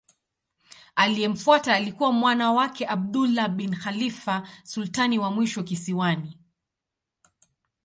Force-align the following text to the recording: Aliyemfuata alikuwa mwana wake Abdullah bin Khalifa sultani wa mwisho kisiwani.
Aliyemfuata 0.95 1.75
alikuwa 1.75 2.11
mwana 2.11 2.51
wake 2.51 2.85
Abdullah 2.87 3.49
bin 3.55 3.75
Khalifa 3.75 4.47
sultani 4.63 5.19
wa 5.19 5.31
mwisho 5.31 5.63
kisiwani. 5.63 6.37